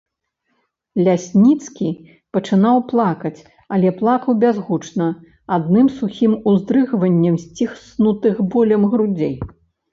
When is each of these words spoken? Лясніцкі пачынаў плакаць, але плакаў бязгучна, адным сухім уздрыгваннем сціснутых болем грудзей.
Лясніцкі 1.07 1.89
пачынаў 2.37 2.77
плакаць, 2.93 3.39
але 3.77 3.93
плакаў 4.01 4.37
бязгучна, 4.45 5.07
адным 5.61 5.87
сухім 6.01 6.31
уздрыгваннем 6.55 7.35
сціснутых 7.47 8.35
болем 8.53 8.81
грудзей. 8.95 9.35